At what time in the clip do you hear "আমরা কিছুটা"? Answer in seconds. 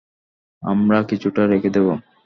0.63-1.41